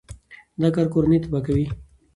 دا 0.61 0.67
کار 0.75 0.87
کورنۍ 0.93 1.17
تباه 1.23 1.41
کوي. 1.45 1.65